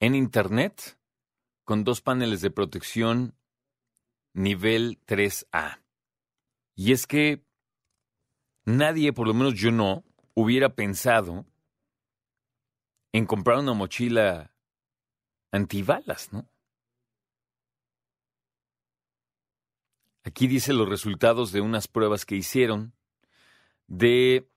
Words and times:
en 0.00 0.16
Internet 0.16 0.98
con 1.62 1.84
dos 1.84 2.00
paneles 2.00 2.40
de 2.40 2.50
protección 2.50 3.36
nivel 4.32 4.98
3A. 5.06 5.84
Y 6.74 6.90
es 6.90 7.06
que 7.06 7.44
nadie, 8.64 9.12
por 9.12 9.28
lo 9.28 9.34
menos 9.34 9.54
yo 9.54 9.70
no, 9.70 10.02
hubiera 10.34 10.74
pensado 10.74 11.46
en 13.12 13.24
comprar 13.24 13.58
una 13.58 13.74
mochila 13.74 14.50
antibalas, 15.54 16.32
¿no? 16.32 16.48
Aquí 20.24 20.48
dice 20.48 20.72
los 20.72 20.88
resultados 20.88 21.52
de 21.52 21.60
unas 21.60 21.86
pruebas 21.86 22.26
que 22.26 22.34
hicieron 22.34 22.92
de 23.86 24.48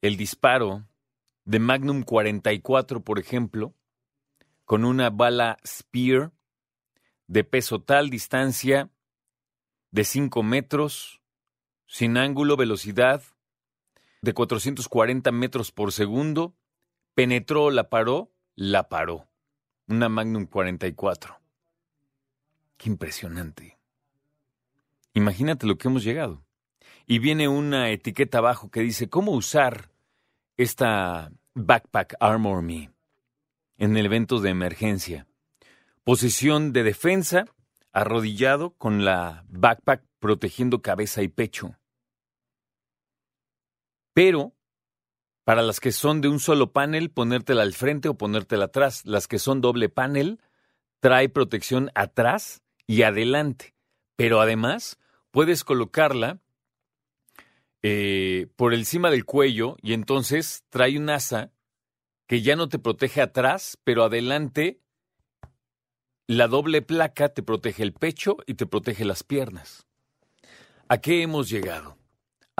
el 0.00 0.16
disparo 0.16 0.86
de 1.44 1.58
Magnum 1.58 2.02
44, 2.02 3.02
por 3.02 3.18
ejemplo, 3.18 3.74
con 4.64 4.84
una 4.84 5.10
bala 5.10 5.58
Spear 5.66 6.32
de 7.26 7.44
peso 7.44 7.82
tal, 7.82 8.08
distancia 8.08 8.88
de 9.90 10.04
5 10.04 10.42
metros, 10.42 11.20
sin 11.86 12.16
ángulo, 12.16 12.56
velocidad 12.56 13.22
de 14.22 14.32
440 14.32 15.30
metros 15.32 15.72
por 15.72 15.92
segundo, 15.92 16.54
penetró, 17.14 17.70
la 17.70 17.90
paró, 17.90 18.32
la 18.54 18.88
paró 18.88 19.29
una 19.90 20.08
Magnum 20.08 20.46
44. 20.46 21.40
Qué 22.76 22.88
impresionante. 22.88 23.78
Imagínate 25.14 25.66
lo 25.66 25.76
que 25.76 25.88
hemos 25.88 26.04
llegado. 26.04 26.44
Y 27.06 27.18
viene 27.18 27.48
una 27.48 27.90
etiqueta 27.90 28.38
abajo 28.38 28.70
que 28.70 28.80
dice 28.80 29.08
cómo 29.08 29.32
usar 29.32 29.90
esta 30.56 31.32
Backpack 31.54 32.14
Armor 32.20 32.62
Me 32.62 32.90
en 33.78 33.96
el 33.96 34.06
evento 34.06 34.40
de 34.40 34.50
emergencia. 34.50 35.26
Posición 36.04 36.72
de 36.72 36.84
defensa, 36.84 37.46
arrodillado 37.92 38.70
con 38.74 39.04
la 39.04 39.44
backpack 39.48 40.04
protegiendo 40.20 40.82
cabeza 40.82 41.22
y 41.22 41.28
pecho. 41.28 41.76
Pero 44.12 44.54
para 45.50 45.62
las 45.62 45.80
que 45.80 45.90
son 45.90 46.20
de 46.20 46.28
un 46.28 46.38
solo 46.38 46.70
panel, 46.70 47.10
ponértela 47.10 47.62
al 47.62 47.74
frente 47.74 48.08
o 48.08 48.14
ponértela 48.14 48.66
atrás. 48.66 49.04
Las 49.04 49.26
que 49.26 49.40
son 49.40 49.60
doble 49.60 49.88
panel, 49.88 50.38
trae 51.00 51.28
protección 51.28 51.90
atrás 51.96 52.62
y 52.86 53.02
adelante. 53.02 53.74
Pero 54.14 54.40
además, 54.40 55.00
puedes 55.32 55.64
colocarla 55.64 56.38
eh, 57.82 58.46
por 58.54 58.74
encima 58.74 59.10
del 59.10 59.24
cuello 59.24 59.76
y 59.82 59.94
entonces 59.94 60.62
trae 60.68 60.96
un 60.96 61.10
asa 61.10 61.50
que 62.28 62.42
ya 62.42 62.54
no 62.54 62.68
te 62.68 62.78
protege 62.78 63.20
atrás, 63.20 63.76
pero 63.82 64.04
adelante 64.04 64.78
la 66.28 66.46
doble 66.46 66.80
placa 66.80 67.30
te 67.30 67.42
protege 67.42 67.82
el 67.82 67.92
pecho 67.92 68.36
y 68.46 68.54
te 68.54 68.66
protege 68.66 69.04
las 69.04 69.24
piernas. 69.24 69.88
¿A 70.86 70.98
qué 70.98 71.22
hemos 71.22 71.50
llegado? 71.50 71.99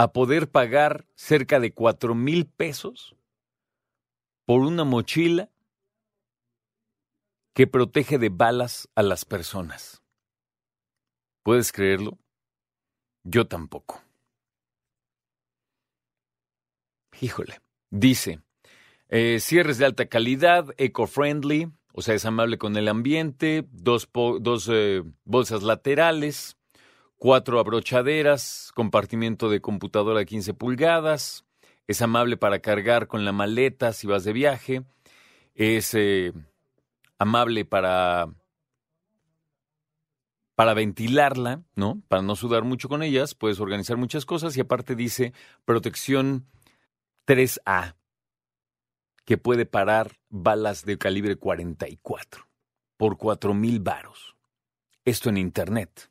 A 0.02 0.14
poder 0.14 0.50
pagar 0.50 1.04
cerca 1.14 1.60
de 1.60 1.74
cuatro 1.74 2.14
mil 2.14 2.46
pesos 2.46 3.14
por 4.46 4.60
una 4.62 4.84
mochila 4.84 5.50
que 7.54 7.66
protege 7.66 8.16
de 8.16 8.30
balas 8.30 8.88
a 8.94 9.02
las 9.02 9.26
personas. 9.26 10.02
¿Puedes 11.42 11.70
creerlo? 11.70 12.18
Yo 13.24 13.46
tampoco. 13.46 14.02
Híjole. 17.20 17.60
Dice, 17.90 18.40
eh, 19.10 19.38
cierres 19.38 19.76
de 19.76 19.84
alta 19.84 20.06
calidad, 20.06 20.68
eco-friendly, 20.78 21.72
o 21.92 22.00
sea, 22.00 22.14
es 22.14 22.24
amable 22.24 22.56
con 22.56 22.78
el 22.78 22.88
ambiente, 22.88 23.66
dos, 23.70 24.08
dos 24.40 24.66
eh, 24.72 25.02
bolsas 25.24 25.62
laterales, 25.62 26.56
cuatro 27.20 27.60
abrochaderas, 27.60 28.72
compartimiento 28.74 29.50
de 29.50 29.60
computadora 29.60 30.20
de 30.20 30.26
15 30.26 30.54
pulgadas, 30.54 31.44
es 31.86 32.00
amable 32.00 32.38
para 32.38 32.60
cargar 32.60 33.08
con 33.08 33.26
la 33.26 33.32
maleta 33.32 33.92
si 33.92 34.06
vas 34.06 34.24
de 34.24 34.32
viaje, 34.32 34.84
es 35.54 35.92
eh, 35.92 36.32
amable 37.18 37.66
para 37.66 38.30
para 40.54 40.72
ventilarla, 40.72 41.62
¿no? 41.74 42.02
Para 42.08 42.22
no 42.22 42.36
sudar 42.36 42.64
mucho 42.64 42.88
con 42.88 43.02
ellas, 43.02 43.34
puedes 43.34 43.60
organizar 43.60 43.98
muchas 43.98 44.24
cosas 44.24 44.56
y 44.56 44.60
aparte 44.62 44.94
dice 44.94 45.34
protección 45.66 46.46
3A, 47.26 47.96
que 49.26 49.36
puede 49.36 49.66
parar 49.66 50.18
balas 50.30 50.86
de 50.86 50.96
calibre 50.96 51.36
44 51.36 52.48
por 52.96 53.18
4 53.18 53.52
mil 53.52 53.80
varos. 53.80 54.36
Esto 55.04 55.28
en 55.28 55.36
Internet. 55.36 56.10